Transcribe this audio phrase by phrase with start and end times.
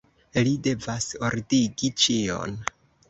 [0.47, 2.57] Li devas ordigi ĉion.